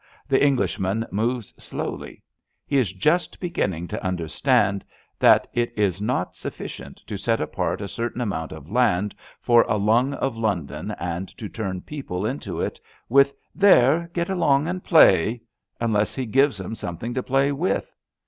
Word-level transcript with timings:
The 0.27 0.43
Englishman 0.43 1.05
moves 1.11 1.53
slowly. 1.63 2.23
He 2.65 2.79
is 2.79 2.91
just 2.91 3.39
beginning 3.39 3.87
to 3.89 4.03
understand 4.03 4.83
that 5.19 5.45
it 5.53 5.71
is 5.77 6.01
not 6.01 6.35
sufficient 6.35 6.99
to 7.05 7.17
set 7.19 7.39
apart 7.39 7.81
a 7.81 7.87
certain 7.87 8.19
amount 8.19 8.51
of 8.51 8.71
land 8.71 9.13
for 9.41 9.61
a 9.69 9.77
lung 9.77 10.15
of 10.15 10.35
London 10.35 10.89
and 10.97 11.27
to 11.37 11.47
turn 11.47 11.81
people 11.81 12.25
into 12.25 12.59
it 12.61 12.79
with 13.09 13.31
There, 13.53 14.09
get 14.11 14.31
along 14.31 14.67
and 14.67 14.83
play/' 14.83 15.41
unless 15.79 16.15
he 16.15 16.25
gives 16.25 16.59
'em 16.59 16.73
some 16.73 16.97
thing 16.97 17.13
to 17.13 17.21
play 17.21 17.51
with. 17.51 17.93